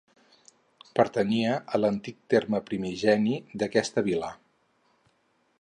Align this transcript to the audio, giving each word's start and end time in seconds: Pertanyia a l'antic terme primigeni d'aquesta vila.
Pertanyia 0.99 1.59
a 1.75 1.81
l'antic 1.83 2.17
terme 2.35 2.63
primigeni 2.71 3.39
d'aquesta 3.63 4.09
vila. 4.09 4.33